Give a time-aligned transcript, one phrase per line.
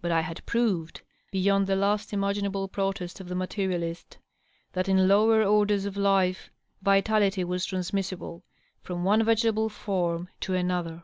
[0.00, 1.02] But I had proved,
[1.32, 4.16] beyond the last imaginable protest of the materialist,
[4.74, 8.44] that in lower orders of life vitality was transmissible
[8.80, 11.02] from one v^table form to another.